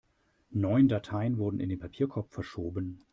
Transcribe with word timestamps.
Neun 0.55 0.87
Dateien 0.87 1.37
wurden 1.37 1.59
in 1.59 1.69
den 1.69 1.77
Papierkorb 1.77 2.31
verschoben. 2.31 3.05